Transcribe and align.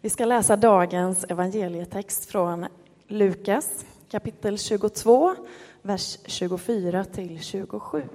Vi 0.00 0.10
ska 0.10 0.24
läsa 0.24 0.56
dagens 0.56 1.24
evangelietext 1.28 2.24
från 2.24 2.66
Lukas 3.06 3.84
kapitel 4.10 4.58
22, 4.58 5.34
vers 5.82 6.18
24 6.24 7.04
till 7.04 7.40
27. 7.40 8.08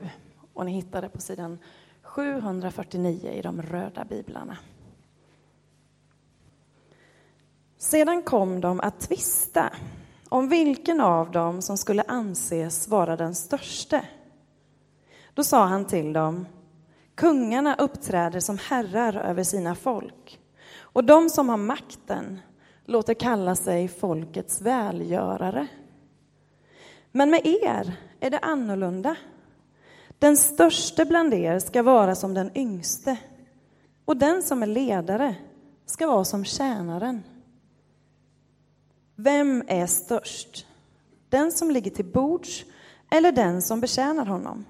Och 0.53 0.65
ni 0.65 0.71
hittar 0.71 1.01
det 1.01 1.09
på 1.09 1.21
sidan 1.21 1.59
749 2.01 3.31
i 3.31 3.41
de 3.41 3.61
röda 3.61 4.05
biblarna. 4.05 4.57
Sedan 7.77 8.23
kom 8.23 8.61
de 8.61 8.79
att 8.79 8.99
tvista 8.99 9.73
om 10.29 10.49
vilken 10.49 11.01
av 11.01 11.31
dem 11.31 11.61
som 11.61 11.77
skulle 11.77 12.03
anses 12.07 12.87
vara 12.87 13.15
den 13.15 13.35
störste. 13.35 14.05
Då 15.33 15.43
sa 15.43 15.65
han 15.65 15.85
till 15.85 16.13
dem, 16.13 16.45
kungarna 17.15 17.75
uppträder 17.75 18.39
som 18.39 18.57
herrar 18.57 19.15
över 19.15 19.43
sina 19.43 19.75
folk 19.75 20.40
och 20.93 21.03
de 21.03 21.29
som 21.29 21.49
har 21.49 21.57
makten 21.57 22.39
låter 22.85 23.13
kalla 23.13 23.55
sig 23.55 23.87
folkets 23.87 24.61
välgörare. 24.61 25.67
Men 27.11 27.29
med 27.29 27.45
er 27.45 27.97
är 28.19 28.29
det 28.29 28.39
annorlunda. 28.39 29.15
Den 30.19 30.37
störste 30.37 31.05
bland 31.05 31.33
er 31.33 31.59
ska 31.59 31.83
vara 31.83 32.15
som 32.15 32.33
den 32.33 32.57
yngste 32.57 33.17
och 34.05 34.17
den 34.17 34.43
som 34.43 34.63
är 34.63 34.67
ledare 34.67 35.35
ska 35.85 36.07
vara 36.07 36.25
som 36.25 36.45
tjänaren. 36.45 37.23
Vem 39.15 39.63
är 39.67 39.87
störst? 39.87 40.67
Den 41.29 41.51
som 41.51 41.71
ligger 41.71 41.91
till 41.91 42.05
bords 42.05 42.65
eller 43.11 43.31
den 43.31 43.61
som 43.61 43.81
betjänar 43.81 44.25
honom? 44.25 44.65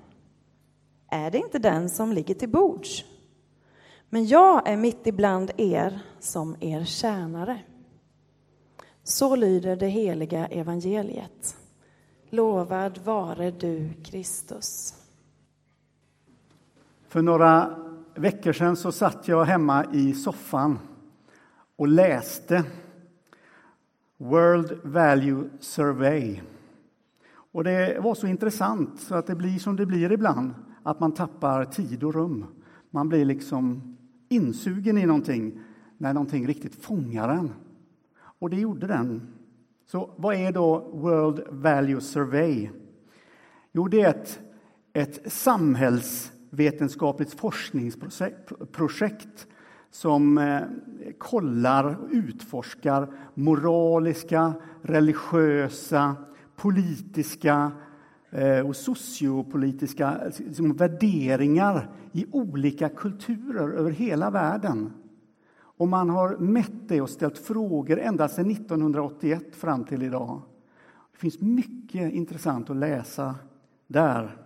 Är 1.10 1.32
det 1.32 1.38
inte 1.38 1.60
den 1.60 1.90
som 1.90 2.14
ligger 2.14 2.36
till 2.36 2.50
bords? 2.50 3.06
Men 4.14 4.26
jag 4.26 4.68
är 4.68 4.78
mitt 4.78 5.08
ibland 5.08 5.52
er 5.58 6.00
som 6.20 6.56
er 6.60 6.84
tjänare. 6.84 7.60
Så 9.04 9.36
lyder 9.36 9.76
det 9.76 9.88
heliga 9.88 10.48
evangeliet. 10.48 11.58
Lovad 12.30 12.98
vare 12.98 13.52
du, 13.52 13.90
Kristus. 14.04 14.94
För 17.08 17.22
några 17.22 17.76
veckor 18.16 18.54
sedan 18.54 18.76
så 18.76 18.92
satt 18.92 19.28
jag 19.28 19.46
hemma 19.46 19.86
i 19.94 20.14
soffan 20.14 20.80
och 21.76 21.88
läste 21.88 22.64
World 24.18 24.80
Value 24.84 25.50
Survey. 25.60 26.40
Och 27.34 27.64
det 27.64 28.00
var 28.00 28.16
så 28.16 28.28
intressant 28.28 29.00
så 29.00 29.16
att 29.16 29.28
det 29.28 29.36
blir 29.36 29.60
som 29.60 29.76
det 29.76 29.86
blir 29.86 30.12
ibland, 30.12 30.54
att 30.84 31.00
man 31.00 31.12
tappar 31.12 31.66
tid 31.66 32.04
och 32.04 32.14
rum. 32.14 32.46
Man 32.90 33.10
blir 33.10 33.26
liksom 33.26 33.98
insugen 34.32 34.98
i 34.98 35.06
någonting 35.06 35.60
när 35.98 36.14
någonting 36.14 36.48
riktigt 36.48 36.76
fångar 36.76 37.30
en. 37.30 37.54
Och 38.16 38.50
det 38.50 38.60
gjorde 38.60 38.88
den. 38.88 39.28
Så 39.86 40.14
vad 40.18 40.36
är 40.36 40.52
då 40.52 40.90
World 40.94 41.44
Value 41.50 42.02
Survey? 42.02 42.70
Jo, 43.72 43.88
det 43.88 44.02
är 44.02 44.10
ett, 44.10 44.40
ett 44.94 45.32
samhällsvetenskapligt 45.32 47.34
forskningsprojekt 47.34 49.48
som 49.92 50.38
eh, 50.38 50.62
kollar 51.18 51.86
och 51.86 52.08
utforskar 52.12 53.14
moraliska, 53.34 54.54
religiösa, 54.82 56.16
politiska 56.56 57.72
Eh, 58.34 58.68
och 58.68 58.76
sociopolitiska 58.76 60.32
liksom, 60.38 60.74
värderingar 60.74 61.90
i 62.12 62.26
olika 62.32 62.90
kulturer 62.90 63.70
över 63.70 63.92
hela 63.92 64.30
världen. 64.30 64.94
Och 65.54 65.88
man 65.88 66.10
har 66.10 66.38
mätt 66.38 66.88
det 66.88 67.02
och 67.02 67.10
ställt 67.10 67.38
frågor 67.38 68.00
ända 68.00 68.28
sedan 68.28 68.52
1981 68.52 69.56
fram 69.56 69.84
till 69.84 70.04
idag. 70.04 70.42
Det 71.12 71.18
finns 71.18 71.42
mycket 71.42 72.14
intressant 72.14 72.70
att 72.70 72.76
läsa 72.76 73.36
där. 73.88 74.38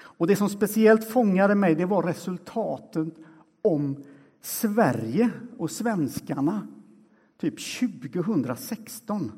Och 0.00 0.26
Det 0.26 0.36
som 0.36 0.48
speciellt 0.48 1.10
fångade 1.10 1.54
mig 1.54 1.74
det 1.74 1.86
var 1.86 2.02
resultaten 2.02 3.10
om 3.62 3.96
Sverige 4.40 5.30
och 5.58 5.70
svenskarna 5.70 6.66
typ 7.40 7.54
2016. 7.80 9.32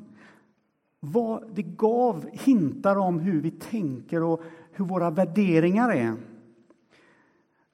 Vad 1.05 1.55
det 1.55 1.63
gav 1.63 2.29
hintar 2.31 2.95
om 2.95 3.19
hur 3.19 3.41
vi 3.41 3.51
tänker 3.51 4.23
och 4.23 4.41
hur 4.71 4.85
våra 4.85 5.09
värderingar 5.09 5.89
är. 5.89 6.15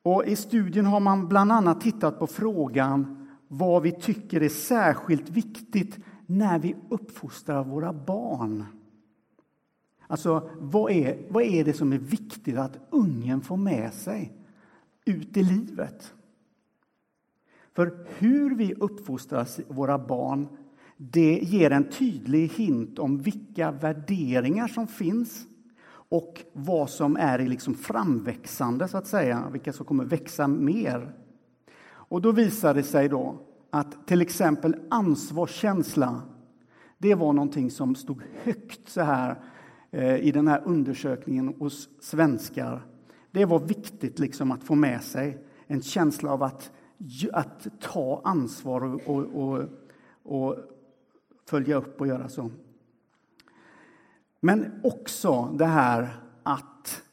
Och 0.03 0.25
I 0.25 0.35
studien 0.35 0.85
har 0.85 0.99
man 0.99 1.27
bland 1.27 1.51
annat 1.51 1.81
tittat 1.81 2.19
på 2.19 2.27
frågan 2.27 3.27
vad 3.47 3.81
vi 3.81 3.91
tycker 3.91 4.41
är 4.41 4.49
särskilt 4.49 5.29
viktigt 5.29 5.97
när 6.25 6.59
vi 6.59 6.75
uppfostrar 6.89 7.63
våra 7.63 7.93
barn. 7.93 8.65
Alltså, 10.07 10.49
vad 10.57 10.91
är, 10.91 11.27
vad 11.29 11.43
är 11.43 11.63
det 11.63 11.73
som 11.73 11.93
är 11.93 11.97
viktigt 11.97 12.57
att 12.57 12.79
ungen 12.89 13.41
får 13.41 13.57
med 13.57 13.93
sig 13.93 14.33
ut 15.05 15.37
i 15.37 15.43
livet? 15.43 16.13
För 17.73 18.05
hur 18.17 18.55
vi 18.55 18.73
uppfostrar 18.73 19.73
våra 19.73 19.99
barn 19.99 20.47
det 21.01 21.39
ger 21.43 21.71
en 21.71 21.89
tydlig 21.89 22.47
hint 22.47 22.99
om 22.99 23.17
vilka 23.17 23.71
värderingar 23.71 24.67
som 24.67 24.87
finns 24.87 25.45
och 25.91 26.41
vad 26.53 26.89
som 26.89 27.17
är 27.17 27.39
liksom 27.39 27.73
framväxande, 27.73 28.87
så 28.87 28.97
att 28.97 29.07
säga, 29.07 29.49
vilka 29.51 29.73
som 29.73 29.85
kommer 29.85 30.05
växa 30.05 30.47
mer. 30.47 31.13
Och 31.91 32.21
då 32.21 32.31
visar 32.31 32.73
det 32.73 32.83
sig 32.83 33.09
då 33.09 33.35
att 33.69 34.07
till 34.07 34.21
exempel 34.21 34.75
ansvarskänsla, 34.89 36.21
det 36.97 37.15
var 37.15 37.33
någonting 37.33 37.71
som 37.71 37.95
stod 37.95 38.21
högt 38.43 38.89
så 38.89 39.01
här 39.01 39.39
eh, 39.91 40.15
i 40.15 40.31
den 40.31 40.47
här 40.47 40.61
undersökningen 40.65 41.53
hos 41.59 41.89
svenskar. 42.01 42.85
Det 43.31 43.45
var 43.45 43.59
viktigt 43.59 44.19
liksom 44.19 44.51
att 44.51 44.63
få 44.63 44.75
med 44.75 45.03
sig 45.03 45.37
en 45.67 45.81
känsla 45.81 46.31
av 46.31 46.43
att 46.43 46.71
att 47.33 47.67
ta 47.79 48.21
ansvar 48.23 48.83
och, 48.83 49.01
och, 49.07 49.25
och, 49.25 49.63
och 50.23 50.57
följa 51.49 51.75
upp 51.75 52.01
och 52.01 52.07
göra 52.07 52.29
så. 52.29 52.51
Men 54.39 54.81
också 54.83 55.55
det 55.57 55.65
här 55.65 56.19
att, 56.43 57.03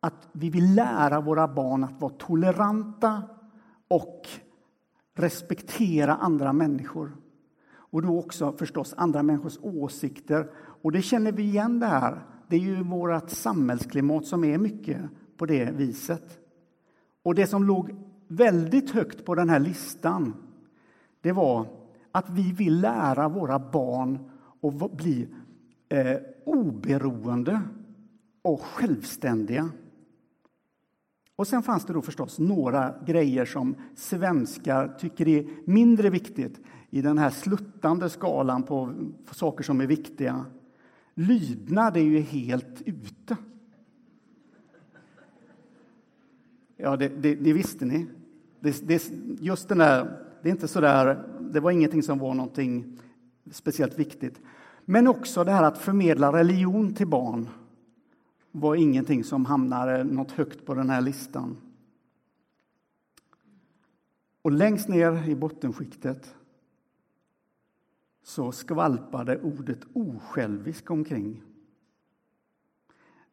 att 0.00 0.28
vi 0.32 0.50
vill 0.50 0.74
lära 0.74 1.20
våra 1.20 1.48
barn 1.48 1.84
att 1.84 2.00
vara 2.00 2.12
toleranta 2.12 3.22
och 3.88 4.28
respektera 5.14 6.14
andra 6.14 6.52
människor. 6.52 7.16
Och 7.70 8.02
då 8.02 8.18
också 8.18 8.52
förstås 8.52 8.94
andra 8.96 9.22
människors 9.22 9.58
åsikter. 9.62 10.50
Och 10.82 10.92
det 10.92 11.02
känner 11.02 11.32
vi 11.32 11.42
igen 11.42 11.80
det 11.80 11.86
här. 11.86 12.22
Det 12.48 12.56
är 12.56 12.60
ju 12.60 12.82
vårt 12.82 13.30
samhällsklimat 13.30 14.26
som 14.26 14.44
är 14.44 14.58
mycket 14.58 15.00
på 15.36 15.46
det 15.46 15.70
viset. 15.70 16.38
Och 17.22 17.34
det 17.34 17.46
som 17.46 17.64
låg 17.64 17.94
väldigt 18.28 18.90
högt 18.90 19.24
på 19.24 19.34
den 19.34 19.48
här 19.48 19.60
listan 19.60 20.34
det 21.20 21.32
var 21.32 21.77
att 22.12 22.30
vi 22.30 22.52
vill 22.52 22.80
lära 22.80 23.28
våra 23.28 23.58
barn 23.58 24.30
att 24.60 24.96
bli 24.96 25.28
eh, 25.88 26.16
oberoende 26.44 27.60
och 28.42 28.60
självständiga. 28.60 29.70
Och 31.36 31.46
sen 31.46 31.62
fanns 31.62 31.84
det 31.84 31.92
då 31.92 32.02
förstås 32.02 32.38
några 32.38 32.94
grejer 33.06 33.44
som 33.44 33.74
svenskar 33.96 34.96
tycker 34.98 35.28
är 35.28 35.46
mindre 35.64 36.10
viktigt 36.10 36.60
i 36.90 37.02
den 37.02 37.18
här 37.18 37.30
sluttande 37.30 38.10
skalan 38.10 38.62
på, 38.62 38.94
på 39.26 39.34
saker 39.34 39.64
som 39.64 39.80
är 39.80 39.86
viktiga. 39.86 40.44
Lydnad 41.14 41.96
är 41.96 42.00
ju 42.00 42.20
helt 42.20 42.82
ute. 42.84 43.36
Ja, 46.76 46.96
det, 46.96 47.08
det, 47.08 47.34
det 47.34 47.52
visste 47.52 47.84
ni. 47.84 48.06
Det, 48.60 48.88
det, 48.88 49.10
just 49.40 49.68
den 49.68 49.78
där, 49.78 50.18
det 50.42 50.48
är 50.48 50.52
inte 50.52 50.68
så 50.68 50.80
där, 50.80 51.24
det 51.52 51.60
var 51.60 51.70
ingenting 51.70 52.02
som 52.02 52.18
var 52.18 52.34
någonting 52.34 52.98
speciellt 53.50 53.98
viktigt. 53.98 54.40
Men 54.84 55.08
också 55.08 55.44
det 55.44 55.52
här 55.52 55.62
att 55.62 55.78
förmedla 55.78 56.32
religion 56.32 56.94
till 56.94 57.06
barn 57.06 57.48
var 58.52 58.74
ingenting 58.74 59.24
som 59.24 59.44
hamnade 59.44 60.04
något 60.04 60.30
högt 60.30 60.66
på 60.66 60.74
den 60.74 60.90
här 60.90 61.00
listan. 61.00 61.56
Och 64.42 64.52
längst 64.52 64.88
ner 64.88 65.28
i 65.28 65.34
bottenskiktet 65.34 66.34
så 68.22 68.52
skvalpade 68.52 69.40
ordet 69.40 69.80
osjälvisk 69.92 70.90
omkring. 70.90 71.42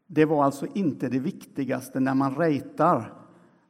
Det 0.07 0.25
var 0.25 0.43
alltså 0.43 0.67
inte 0.73 1.09
det 1.09 1.19
viktigaste 1.19 1.99
när 1.99 2.13
man 2.13 2.35
rejtar 2.35 3.13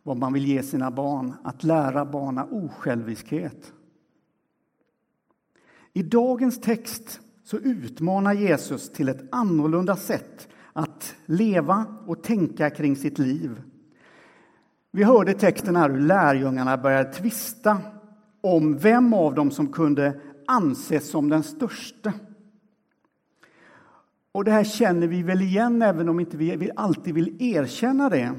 vad 0.04 0.18
man 0.18 0.34
vill 0.34 0.46
ge 0.48 0.64
sina 0.64 0.92
barn, 0.92 1.34
att 1.44 1.64
lära 1.64 2.06
barna 2.06 2.46
osjälviskhet. 2.46 3.74
I 5.98 6.04
dagens 6.04 6.62
text 6.62 7.20
så 7.44 7.58
utmanar 7.58 8.34
Jesus 8.34 8.90
till 8.90 9.10
ett 9.10 9.24
annorlunda 9.32 9.96
sätt 9.96 10.48
att 10.74 11.16
leva 11.26 11.86
och 12.08 12.24
tänka 12.24 12.70
kring 12.70 12.96
sitt 12.96 13.20
liv. 13.20 13.62
Vi 14.92 15.04
hörde 15.04 15.34
texten 15.34 15.76
här 15.76 15.90
hur 15.90 16.00
lärjungarna 16.00 16.78
började 16.78 17.14
tvista 17.14 17.78
om 18.42 18.78
vem 18.78 19.14
av 19.14 19.34
dem 19.36 19.52
som 19.52 19.68
kunde 19.68 20.20
anses 20.48 21.10
som 21.10 21.30
den 21.30 21.44
största. 21.44 22.14
Och 24.32 24.44
det 24.44 24.52
här 24.52 24.64
känner 24.64 25.08
vi 25.08 25.24
väl 25.24 25.42
igen, 25.42 25.82
även 25.82 26.10
om 26.10 26.20
inte 26.20 26.38
vi 26.38 26.72
alltid 26.76 27.14
vill 27.14 27.42
erkänna 27.44 28.10
det. 28.10 28.34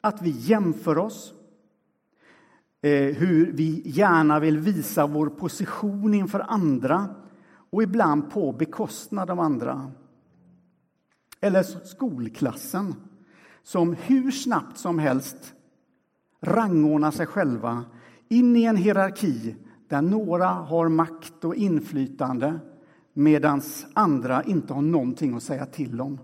Att 0.00 0.22
vi 0.22 0.30
jämför 0.30 0.98
oss, 0.98 1.34
Eh, 2.84 3.14
hur 3.14 3.52
vi 3.52 3.82
gärna 3.84 4.40
vill 4.40 4.58
visa 4.58 5.06
vår 5.06 5.26
position 5.26 6.14
inför 6.14 6.40
andra 6.48 7.08
och 7.70 7.82
ibland 7.82 8.30
på 8.30 8.52
bekostnad 8.52 9.30
av 9.30 9.40
andra. 9.40 9.90
Eller 11.40 11.62
skolklassen, 11.62 12.94
som 13.62 13.94
hur 13.94 14.30
snabbt 14.30 14.78
som 14.78 14.98
helst 14.98 15.54
rangordnar 16.40 17.10
sig 17.10 17.26
själva 17.26 17.84
in 18.28 18.56
i 18.56 18.64
en 18.64 18.76
hierarki 18.76 19.56
där 19.88 20.02
några 20.02 20.46
har 20.46 20.88
makt 20.88 21.44
och 21.44 21.54
inflytande 21.54 22.60
medan 23.12 23.62
andra 23.94 24.42
inte 24.42 24.74
har 24.74 24.82
någonting 24.82 25.34
att 25.34 25.42
säga 25.42 25.66
till 25.66 26.00
om. 26.00 26.18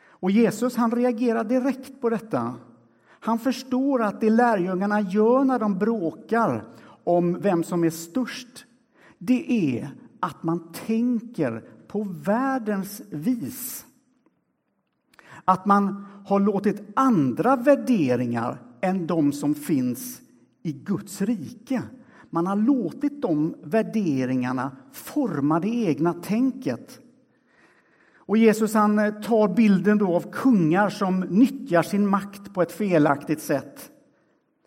Och 0.00 0.30
Jesus 0.30 0.76
han 0.76 0.90
reagerar 0.90 1.44
direkt 1.44 2.00
på 2.00 2.10
detta. 2.10 2.54
Han 3.28 3.38
förstår 3.38 4.02
att 4.02 4.20
det 4.20 4.30
lärjungarna 4.30 5.00
gör 5.00 5.44
när 5.44 5.58
de 5.58 5.78
bråkar 5.78 6.64
om 7.04 7.40
vem 7.40 7.64
som 7.64 7.84
är 7.84 7.90
störst, 7.90 8.64
det 9.18 9.76
är 9.78 9.90
att 10.20 10.42
man 10.42 10.72
tänker 10.86 11.64
på 11.88 12.02
världens 12.24 13.02
vis. 13.10 13.86
Att 15.44 15.66
man 15.66 16.06
har 16.26 16.40
låtit 16.40 16.82
andra 16.96 17.56
värderingar 17.56 18.62
än 18.80 19.06
de 19.06 19.32
som 19.32 19.54
finns 19.54 20.20
i 20.62 20.72
Guds 20.72 21.22
rike. 21.22 21.82
Man 22.30 22.46
har 22.46 22.56
låtit 22.56 23.22
de 23.22 23.54
värderingarna 23.62 24.76
forma 24.92 25.60
det 25.60 25.68
egna 25.68 26.12
tänket. 26.12 27.00
Och 28.28 28.36
Jesus 28.36 28.74
han 28.74 28.98
eh, 28.98 29.14
tar 29.14 29.48
bilden 29.48 29.98
då 29.98 30.16
av 30.16 30.30
kungar 30.32 30.88
som 30.88 31.20
nyttjar 31.20 31.82
sin 31.82 32.06
makt 32.06 32.54
på 32.54 32.62
ett 32.62 32.72
felaktigt 32.72 33.40
sätt. 33.40 33.90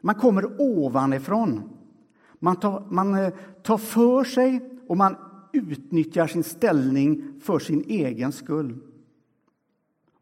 Man 0.02 0.16
kommer 0.16 0.62
ovanifrån. 0.62 1.69
Man 2.40 2.56
tar, 2.56 2.86
man 2.90 3.16
eh, 3.16 3.34
tar 3.63 3.78
för 3.78 4.24
sig 4.24 4.69
och 4.88 4.98
man 4.98 5.16
utnyttjar 5.54 6.28
sin 6.28 6.44
ställning 6.44 7.40
för 7.42 7.60
sin 7.60 7.84
egen 7.88 8.31
skull. 8.31 8.80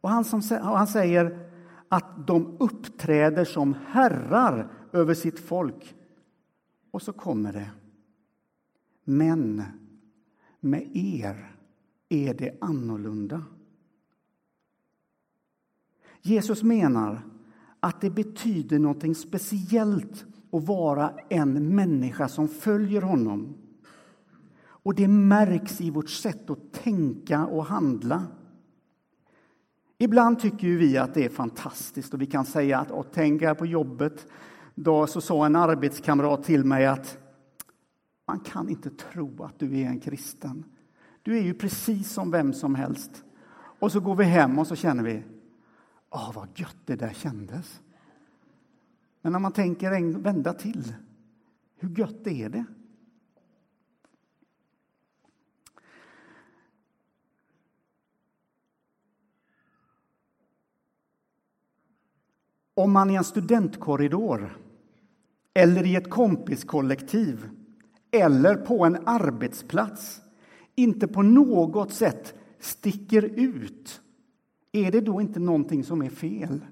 Och 0.01 0.09
han, 0.09 0.25
som, 0.25 0.41
han 0.61 0.87
säger 0.87 1.49
att 1.89 2.27
de 2.27 2.57
uppträder 2.59 3.45
som 3.45 3.75
herrar 3.87 4.71
över 4.91 5.13
sitt 5.13 5.39
folk. 5.39 5.95
Och 6.91 7.01
så 7.01 7.13
kommer 7.13 7.53
det. 7.53 7.71
Men 9.03 9.63
med 10.59 10.89
er 10.93 11.58
är 12.09 12.33
det 12.33 12.57
annorlunda. 12.61 13.43
Jesus 16.21 16.63
menar 16.63 17.21
att 17.79 18.01
det 18.01 18.09
betyder 18.09 18.79
något 18.79 19.17
speciellt 19.17 20.25
att 20.51 20.63
vara 20.63 21.13
en 21.29 21.75
människa 21.75 22.27
som 22.27 22.47
följer 22.47 23.01
honom. 23.01 23.55
Och 24.61 24.95
det 24.95 25.07
märks 25.07 25.81
i 25.81 25.89
vårt 25.89 26.09
sätt 26.09 26.49
att 26.49 26.73
tänka 26.73 27.45
och 27.45 27.65
handla. 27.65 28.27
Ibland 29.97 30.39
tycker 30.39 30.67
vi 30.67 30.97
att 30.97 31.13
det 31.13 31.25
är 31.25 31.29
fantastiskt 31.29 32.13
och 32.13 32.21
vi 32.21 32.25
kan 32.25 32.45
säga 32.45 32.79
att 32.79 32.91
och 32.91 33.07
tänk 33.13 33.57
på 33.57 33.65
jobbet. 33.65 34.27
Då 34.75 35.07
så 35.07 35.21
sa 35.21 35.45
en 35.45 35.55
arbetskamrat 35.55 36.43
till 36.43 36.65
mig 36.65 36.85
att 36.85 37.17
man 38.27 38.39
kan 38.39 38.69
inte 38.69 38.89
tro 38.89 39.43
att 39.43 39.59
du 39.59 39.79
är 39.79 39.85
en 39.85 39.99
kristen. 39.99 40.63
Du 41.29 41.37
är 41.37 41.41
ju 41.41 41.53
precis 41.53 42.11
som 42.11 42.31
vem 42.31 42.53
som 42.53 42.75
helst. 42.75 43.23
Och 43.79 43.91
så 43.91 43.99
går 43.99 44.15
vi 44.15 44.23
hem 44.23 44.59
och 44.59 44.67
så 44.67 44.75
känner 44.75 45.03
vi, 45.03 45.23
åh 46.09 46.31
vad 46.35 46.49
gött 46.55 46.77
det 46.85 46.95
där 46.95 47.13
kändes. 47.13 47.81
Men 49.21 49.31
när 49.31 49.39
man 49.39 49.51
tänker 49.51 49.91
en 49.91 50.21
vända 50.21 50.53
till, 50.53 50.93
hur 51.75 51.89
gött 51.89 52.27
är 52.27 52.49
det? 52.49 52.65
Om 62.73 62.91
man 62.91 63.09
i 63.09 63.15
en 63.15 63.23
studentkorridor 63.23 64.57
eller 65.53 65.85
i 65.85 65.95
ett 65.95 66.09
kompiskollektiv 66.09 67.49
eller 68.11 68.55
på 68.55 68.85
en 68.85 69.07
arbetsplats 69.07 70.21
inte 70.79 71.07
på 71.07 71.21
något 71.21 71.93
sätt 71.93 72.33
sticker 72.59 73.21
ut, 73.21 74.01
är 74.71 74.91
det 74.91 75.01
då 75.01 75.21
inte 75.21 75.39
någonting 75.39 75.83
som 75.83 76.01
är 76.01 76.09
fel? 76.09 76.65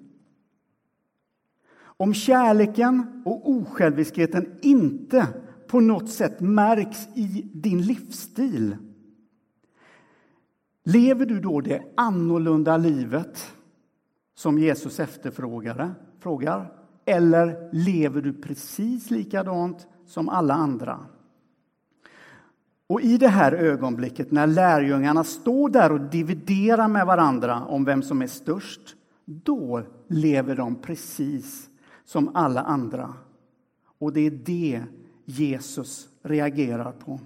Om 1.80 2.14
kärleken 2.14 3.24
och 3.26 3.50
osjälviskheten 3.50 4.60
inte 4.62 5.28
på 5.68 5.80
något 5.80 6.10
sätt 6.10 6.40
märks 6.40 7.08
i 7.16 7.50
din 7.54 7.82
livsstil 7.82 8.78
lever 10.88 11.26
du 11.26 11.40
då 11.40 11.62
det 11.62 11.84
annorlunda 11.98 12.78
livet 12.78 13.54
som 14.36 14.60
Jesus 14.60 15.00
efterfrågar? 15.00 15.96
frågar? 16.20 16.74
Eller 17.06 17.70
lever 17.74 18.22
du 18.22 18.34
precis 18.34 19.12
likadant 19.12 19.88
som 20.06 20.30
alla 20.30 20.54
andra? 20.54 21.06
Och 22.88 23.02
i 23.02 23.18
det 23.18 23.28
här 23.28 23.52
ögonblicket 23.52 24.32
när 24.32 24.48
lärjungarna 24.48 25.24
står 25.24 25.70
där 25.70 25.92
och 25.92 26.02
dividerar 26.02 26.88
med 26.88 27.06
varandra 27.06 27.66
om 27.66 27.86
vem 27.86 28.04
som 28.04 28.22
är 28.22 28.28
störst, 28.28 28.96
då 29.26 29.84
lever 30.08 30.56
de 30.56 30.76
precis 30.76 31.70
som 32.06 32.36
alla 32.36 32.62
andra. 32.62 33.14
Och 34.00 34.14
det 34.14 34.22
är 34.22 34.32
det 34.32 34.84
Jesus 35.26 36.10
reagerar 36.24 36.92
på. 36.92 37.20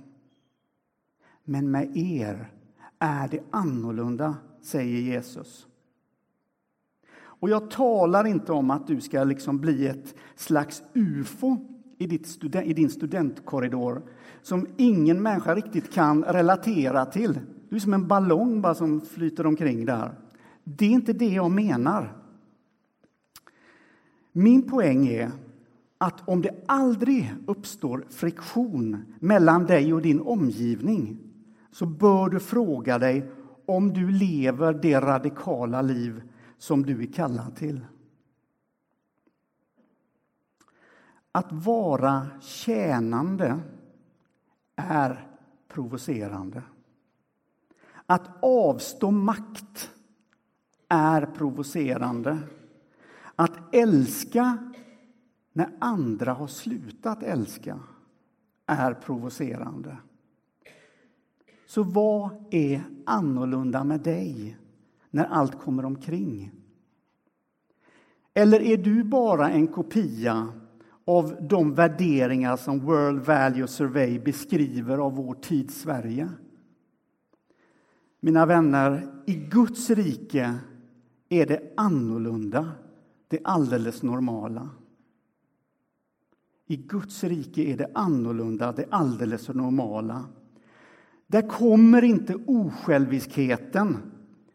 Men 1.44 1.72
med 1.72 1.98
er 1.98 2.52
är 3.00 3.28
det 3.28 3.44
annorlunda, 3.52 4.36
säger 4.62 5.02
Jesus. 5.02 5.68
Och 7.14 7.50
jag 7.50 7.72
talar 7.72 8.28
inte 8.28 8.52
om 8.52 8.72
att 8.72 8.88
du 8.88 9.02
ska 9.02 9.24
liksom 9.24 9.60
bli 9.60 9.88
ett 9.88 10.16
slags 10.36 10.84
ufo 10.94 11.57
i, 12.01 12.07
ditt 12.07 12.44
i 12.63 12.74
din 12.74 12.89
studentkorridor 12.89 14.01
som 14.42 14.68
ingen 14.78 15.21
människa 15.21 15.56
riktigt 15.56 15.94
kan 15.94 16.23
relatera 16.23 17.06
till. 17.06 17.40
Du 17.69 17.76
är 17.76 17.80
som 17.80 17.94
en 17.94 18.07
ballong 18.07 18.61
bara 18.61 18.76
som 18.76 19.02
flyter 19.02 19.45
omkring 19.45 19.85
där. 19.85 20.14
Det 20.64 20.85
är 20.85 20.90
inte 20.90 21.14
det 21.14 21.30
jag 21.30 21.52
menar. 21.52 22.18
Min 24.31 24.69
poäng 24.69 25.07
är 25.07 25.31
att 25.97 26.30
om 26.30 26.42
det 26.42 26.64
aldrig 26.66 27.33
uppstår 27.47 28.06
friktion 28.09 28.97
mellan 29.19 29.66
dig 29.66 29.94
och 29.94 30.02
din 30.02 30.21
omgivning 30.21 31.19
så 31.71 31.85
bör 31.85 32.30
du 32.30 32.40
fråga 32.40 32.99
dig 32.99 33.31
om 33.66 33.94
du 33.94 34.11
lever 34.11 34.73
det 34.73 34.99
radikala 34.99 35.81
liv 35.81 36.21
som 36.57 36.83
du 36.83 37.02
är 37.02 37.14
kallad 37.14 37.56
till. 37.56 37.80
Att 41.31 41.52
vara 41.52 42.28
tjänande 42.42 43.59
är 44.76 45.28
provocerande. 45.68 46.64
Att 48.06 48.44
avstå 48.44 49.11
makt 49.11 49.92
är 50.88 51.26
provocerande. 51.26 52.38
Att 53.35 53.76
älska 53.76 54.73
när 55.54 55.69
andra 55.80 56.33
har 56.33 56.47
slutat 56.47 57.23
älska 57.23 57.80
är 58.66 58.94
provocerande. 58.94 59.97
Så 61.68 61.83
vad 61.83 62.30
är 62.52 62.83
annorlunda 63.06 63.83
med 63.83 64.02
dig 64.02 64.57
när 65.09 65.26
allt 65.26 65.59
kommer 65.59 65.85
omkring? 65.85 66.52
Eller 68.33 68.61
är 68.61 68.78
du 68.78 69.04
bara 69.04 69.50
en 69.50 69.68
kopia 69.68 70.54
av 71.06 71.48
de 71.50 71.74
värderingar 71.74 72.58
som 72.58 72.80
World 72.80 73.26
Value 73.26 73.68
Survey 73.68 74.20
beskriver 74.20 74.98
av 74.98 75.16
vår 75.16 75.34
tid 75.34 75.72
Sverige? 75.72 76.30
Mina 78.20 78.46
vänner, 78.46 79.08
i 79.26 79.34
Guds 79.34 79.90
rike 79.90 80.60
är 81.30 81.46
det 81.46 81.74
annorlunda, 81.78 82.72
det 83.28 83.40
alldeles 83.44 84.04
normala. 84.04 84.70
I 86.68 86.76
Guds 86.76 87.24
rike 87.24 87.62
är 87.62 87.78
det 87.78 87.92
annorlunda, 87.94 88.72
det 88.72 88.86
alldeles 88.90 89.50
normala. 89.50 90.26
Där 91.28 91.50
kommer 91.50 92.04
inte 92.04 92.36
osjälviskheten 92.36 93.98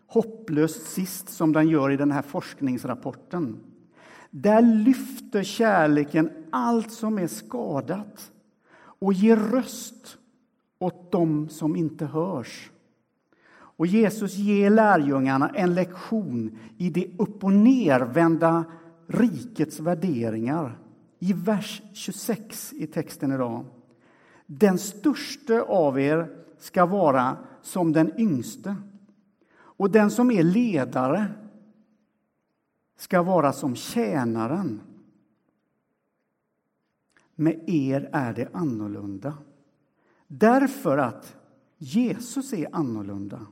hopplöst 0.06 0.86
sist 0.86 1.28
som 1.28 1.52
den 1.52 1.68
gör 1.68 1.90
i 1.90 1.96
den 1.96 2.12
här 2.12 2.22
forskningsrapporten. 2.22 3.60
Där 4.30 4.62
lyfter 4.62 5.42
kärleken 5.42 6.30
allt 6.50 6.92
som 6.92 7.18
är 7.18 7.26
skadat 7.26 8.32
och 8.78 9.12
ger 9.12 9.36
röst 9.36 10.18
åt 10.78 11.12
dem 11.12 11.48
som 11.48 11.76
inte 11.76 12.06
hörs. 12.06 12.70
Och 13.50 13.86
Jesus 13.86 14.36
ger 14.36 14.70
lärjungarna 14.70 15.48
en 15.48 15.74
lektion 15.74 16.58
i 16.78 16.90
det 16.90 17.06
upp 17.18 17.44
och 17.44 17.52
nervända 17.52 18.64
rikets 19.06 19.80
värderingar. 19.80 20.78
I 21.18 21.32
vers 21.32 21.82
26 21.92 22.72
i 22.72 22.86
texten 22.86 23.32
idag. 23.32 23.64
Den 24.46 24.78
störste 24.78 25.62
av 25.62 26.00
er 26.00 26.28
ska 26.58 26.86
vara 26.86 27.36
som 27.62 27.92
den 27.92 28.20
yngste 28.20 28.76
och 29.58 29.90
den 29.90 30.10
som 30.10 30.30
är 30.30 30.42
ledare 30.42 31.26
ska 32.96 33.22
vara 33.22 33.52
som 33.52 33.74
tjänaren. 33.74 34.80
Med 37.34 37.64
er 37.66 38.10
är 38.12 38.32
det 38.32 38.48
annorlunda. 38.52 39.34
Därför 40.26 40.98
att 40.98 41.36
Jesus 41.78 42.52
är 42.52 42.68
annorlunda. 42.72 43.46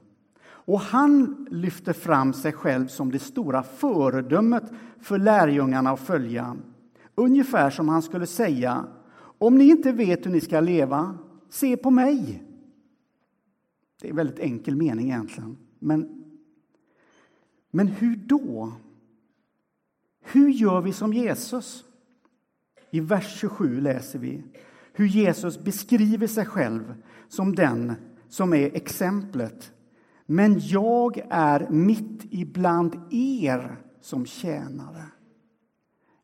Och 0.46 0.80
han 0.80 1.46
lyfter 1.50 1.92
fram 1.92 2.32
sig 2.32 2.52
själv 2.52 2.86
som 2.86 3.10
det 3.12 3.18
stora 3.18 3.62
föredömet 3.62 4.64
för 5.00 5.18
lärjungarna 5.18 5.90
att 5.90 6.00
följa. 6.00 6.56
Ungefär 7.14 7.70
som 7.70 7.88
han 7.88 8.02
skulle 8.02 8.26
säga, 8.26 8.86
om 9.38 9.58
ni 9.58 9.64
inte 9.64 9.92
vet 9.92 10.26
hur 10.26 10.30
ni 10.30 10.40
ska 10.40 10.60
leva, 10.60 11.18
se 11.48 11.76
på 11.76 11.90
mig. 11.90 12.42
Det 14.00 14.06
är 14.06 14.10
en 14.10 14.16
väldigt 14.16 14.38
enkel 14.38 14.76
mening 14.76 15.06
egentligen. 15.06 15.56
Men, 15.78 16.24
men 17.70 17.86
hur 17.86 18.16
då? 18.16 18.72
Hur 20.24 20.48
gör 20.48 20.80
vi 20.80 20.92
som 20.92 21.12
Jesus? 21.12 21.84
I 22.90 23.00
vers 23.00 23.38
27 23.40 23.80
läser 23.80 24.18
vi 24.18 24.44
hur 24.92 25.06
Jesus 25.06 25.64
beskriver 25.64 26.26
sig 26.26 26.46
själv 26.46 26.94
som 27.28 27.54
den 27.54 27.94
som 28.28 28.54
är 28.54 28.76
exemplet. 28.76 29.72
Men 30.26 30.58
jag 30.58 31.26
är 31.30 31.68
mitt 31.70 32.26
ibland 32.30 32.96
er 33.10 33.76
som 34.00 34.26
tjänare. 34.26 35.04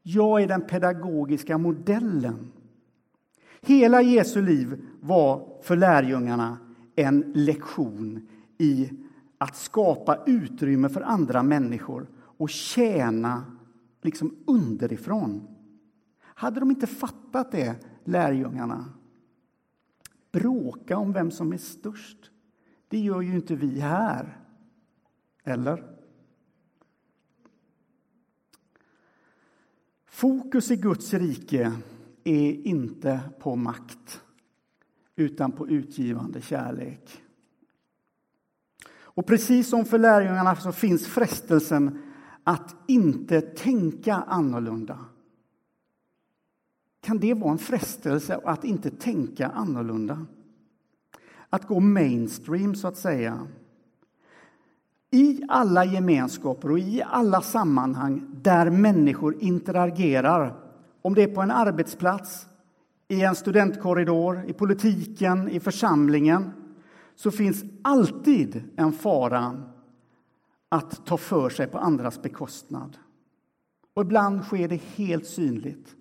Jag 0.03 0.43
är 0.43 0.49
den 0.49 0.67
pedagogiska 0.67 1.59
modellen. 1.59 2.53
Hela 3.61 4.03
Jesu 4.03 4.43
liv 4.43 4.83
var 5.01 5.49
för 5.63 5.77
lärjungarna 5.77 6.59
en 6.97 7.33
lektion 7.35 8.29
i 8.59 8.91
att 9.39 9.57
skapa 9.57 10.19
utrymme 10.27 10.89
för 10.89 11.01
andra 11.01 11.43
människor 11.43 12.07
och 12.17 12.51
tjäna 12.51 13.45
liksom 14.01 14.37
underifrån. 14.47 15.57
Hade 16.21 16.61
de 16.61 16.71
inte 16.71 16.87
fattat 16.87 17.53
det, 17.53 17.77
lärjungarna? 18.05 18.85
Bråka 20.33 20.97
om 20.99 21.13
vem 21.13 21.31
som 21.31 21.53
är 21.53 21.59
störst. 21.59 22.31
Det 22.89 22.99
gör 22.99 23.21
ju 23.21 23.35
inte 23.35 23.55
vi 23.55 23.81
här. 23.81 24.41
Eller? 25.45 25.97
Fokus 30.07 30.71
i 30.71 30.77
Guds 30.77 31.15
rike 31.15 31.73
är 32.25 32.67
inte 32.67 33.21
på 33.41 33.57
makt 33.57 34.21
utan 35.17 35.53
på 35.53 35.69
utgivande 35.69 36.43
kärlek. 36.43 37.23
Och 39.13 39.27
precis 39.27 39.69
som 39.69 39.85
för 39.85 39.99
lärjungarna 39.99 40.57
så 40.57 40.73
finns 40.73 41.07
frestelsen 41.07 42.10
att 42.45 42.77
inte 42.87 43.41
tänka 43.41 44.15
annorlunda. 44.15 44.99
Kan 47.01 47.19
det 47.19 47.35
vara 47.35 47.53
en 47.53 47.59
frestelse 47.59 48.41
att 48.45 48.65
inte 48.65 48.91
tänka 48.91 49.49
annorlunda? 49.49 50.27
Att 51.51 51.67
gå 51.67 51.81
mainstream, 51.81 52.75
så 52.75 52.89
att 52.89 52.97
säga. 52.97 53.47
I 55.11 55.43
alla 55.49 55.85
gemenskaper 55.85 56.71
och 56.71 56.79
i 56.79 57.03
alla 57.07 57.41
sammanhang 57.43 58.23
där 58.43 58.71
människor 58.71 59.37
interagerar, 59.41 60.55
om 61.03 61.15
det 61.15 61.23
är 61.23 61.35
på 61.35 61.41
en 61.41 61.51
arbetsplats, 61.51 62.47
i 63.09 63.23
en 63.23 63.35
studentkorridor, 63.35 64.45
i 64.47 64.53
politiken, 64.53 65.49
i 65.49 65.61
församlingen, 65.61 66.51
så 67.17 67.31
finns 67.31 67.65
alltid 67.83 68.63
en 68.77 68.93
fara 68.93 69.63
att 70.73 71.07
ta 71.07 71.17
för 71.17 71.51
sig 71.51 71.67
på 71.67 71.79
andras 71.79 72.23
bekostnad. 72.23 72.99
Och 73.95 74.03
ibland 74.03 74.45
sker 74.45 74.69
det 74.69 74.83
helt 74.97 75.27
synligt. 75.27 75.97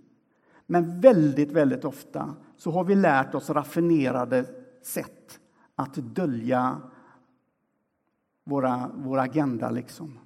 Men 0.65 1.01
väldigt, 1.01 1.51
väldigt 1.51 1.85
ofta 1.85 2.35
så 2.57 2.71
har 2.71 2.83
vi 2.83 2.95
lärt 2.95 3.35
oss 3.35 3.49
raffinerade 3.49 4.45
sätt 4.81 5.39
att 5.75 5.95
dölja 5.95 6.81
våra, 8.43 8.91
vår 8.95 9.17
agenda. 9.17 9.69
Liksom. 9.69 10.19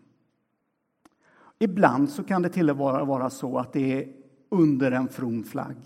Ibland 1.60 2.10
så 2.10 2.24
kan 2.24 2.42
det 2.42 2.50
till 2.50 2.70
och 2.70 2.78
med 2.78 3.08
vara 3.08 3.30
så 3.30 3.58
att 3.58 3.74
det 3.74 4.04
är 4.04 4.14
under 4.50 4.92
en 4.92 5.08
from 5.08 5.44
flagg. 5.44 5.78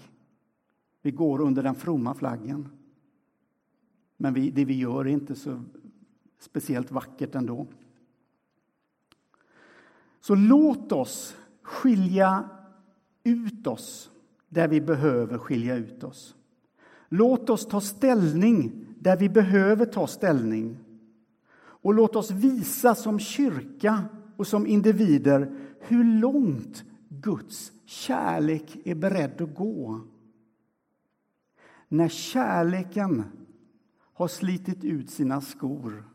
Vi 1.02 1.12
går 1.12 1.42
under 1.42 1.64
den 1.64 1.76
fromma 1.76 2.14
flaggen. 2.14 2.70
Men 4.18 4.34
vi, 4.34 4.52
det 4.52 4.66
vi 4.66 4.80
gör 4.80 5.06
är 5.06 5.12
inte 5.12 5.36
så 5.36 5.64
speciellt 6.40 6.92
vackert 6.92 7.36
ändå. 7.36 7.68
Så 10.28 10.36
låt 10.36 10.92
oss 10.92 11.36
skilja 11.62 12.50
ut 13.24 13.68
oss 13.68 14.12
där 14.50 14.68
vi 14.68 14.82
behöver 14.82 15.38
skilja 15.38 15.76
ut 15.76 16.04
oss. 16.04 16.36
Låt 17.10 17.50
oss 17.50 17.66
ta 17.66 17.82
ställning 17.82 18.86
där 19.00 19.18
vi 19.18 19.30
behöver 19.30 19.86
ta 19.86 20.08
ställning. 20.08 20.78
Och 21.58 21.94
låt 21.94 22.16
oss 22.16 22.32
visa 22.32 22.96
som 22.96 23.20
kyrka 23.20 24.04
och 24.38 24.48
som 24.48 24.68
individer 24.68 25.56
hur 25.80 26.20
långt 26.20 26.84
Guds 27.10 27.72
kärlek 27.86 28.78
är 28.86 28.96
beredd 28.96 29.42
att 29.42 29.56
gå. 29.56 30.02
När 31.88 32.10
kärleken 32.10 33.24
har 34.14 34.28
slitit 34.28 34.84
ut 34.84 35.10
sina 35.10 35.42
skor 35.42 36.10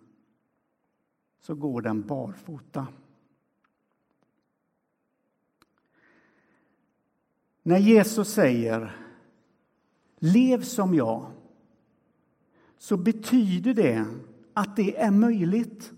så 1.40 1.54
går 1.54 1.82
den 1.82 2.02
barfota. 2.02 2.86
När 7.62 7.78
Jesus 7.78 8.28
säger 8.28 8.96
Lev 10.18 10.62
som 10.62 10.94
jag 10.94 11.26
så 12.78 12.96
betyder 12.96 13.74
det 13.74 14.04
att 14.54 14.76
det 14.76 14.96
är 15.00 15.10
möjligt. 15.10 15.92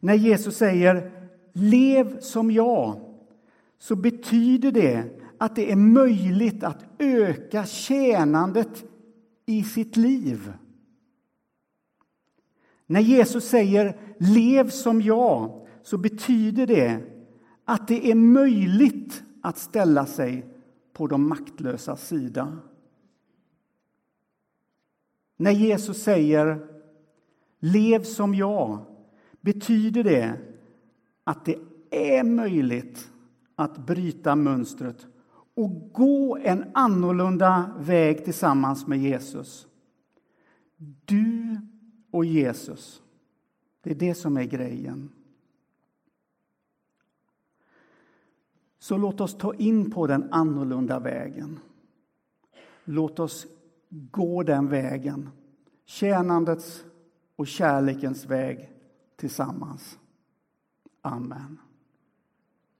När 0.00 0.14
Jesus 0.14 0.56
säger 0.56 1.12
Lev 1.52 2.20
som 2.20 2.50
jag 2.50 3.00
så 3.78 3.96
betyder 3.96 4.72
det 4.72 5.20
att 5.38 5.56
det 5.56 5.72
är 5.72 5.76
möjligt 5.76 6.64
att 6.64 6.84
öka 6.98 7.66
tjänandet 7.66 8.84
i 9.46 9.64
sitt 9.64 9.96
liv. 9.96 10.52
När 12.86 13.00
Jesus 13.00 13.48
säger 13.48 13.96
Lev 14.18 14.70
som 14.70 15.02
jag 15.02 15.66
så 15.82 15.98
betyder 15.98 16.66
det 16.66 17.15
att 17.68 17.88
det 17.88 18.10
är 18.10 18.14
möjligt 18.14 19.22
att 19.40 19.58
ställa 19.58 20.06
sig 20.06 20.46
på 20.92 21.06
de 21.06 21.28
maktlösas 21.28 22.08
sida. 22.08 22.58
När 25.36 25.50
Jesus 25.50 26.02
säger 26.02 26.68
Lev 27.58 28.02
som 28.02 28.34
jag 28.34 28.78
betyder 29.40 30.04
det 30.04 30.40
att 31.24 31.44
det 31.44 31.58
är 31.90 32.24
möjligt 32.24 33.10
att 33.54 33.86
bryta 33.86 34.36
mönstret 34.36 35.06
och 35.54 35.92
gå 35.92 36.36
en 36.36 36.64
annorlunda 36.74 37.70
väg 37.78 38.24
tillsammans 38.24 38.86
med 38.86 38.98
Jesus. 38.98 39.66
Du 41.04 41.60
och 42.10 42.24
Jesus, 42.24 43.02
det 43.82 43.90
är 43.90 43.94
det 43.94 44.14
som 44.14 44.36
är 44.36 44.44
grejen. 44.44 45.10
Så 48.86 48.96
låt 48.96 49.20
oss 49.20 49.38
ta 49.38 49.54
in 49.54 49.90
på 49.90 50.06
den 50.06 50.32
annorlunda 50.32 50.98
vägen. 50.98 51.58
Låt 52.84 53.18
oss 53.18 53.46
gå 53.88 54.42
den 54.42 54.68
vägen, 54.68 55.30
tjänandets 55.84 56.84
och 57.36 57.46
kärlekens 57.46 58.26
väg 58.26 58.70
tillsammans. 59.16 59.98
Amen. 61.02 61.58